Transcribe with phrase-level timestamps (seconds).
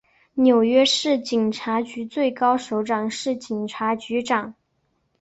[0.33, 4.55] 纽约市警察局最高首长是警察局长。